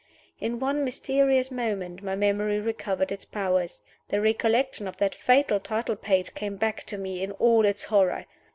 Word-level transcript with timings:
In 0.39 0.57
one 0.59 0.83
mysterious 0.83 1.51
moment 1.51 2.01
my 2.01 2.15
memory 2.15 2.57
recovered 2.59 3.11
its 3.11 3.23
powers. 3.23 3.83
The 4.09 4.19
recollection 4.19 4.87
of 4.87 4.97
that 4.97 5.13
fatal 5.13 5.59
title 5.59 5.95
page 5.95 6.33
came 6.33 6.55
back 6.55 6.85
to 6.85 6.97
me 6.97 7.21
in 7.23 7.33
all 7.33 7.65
its 7.67 7.83
horror. 7.83 8.25